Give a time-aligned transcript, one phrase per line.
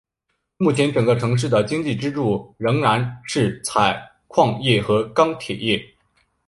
[0.57, 5.87] 目前整个城市的经济支柱依然是采矿业和钢铁业。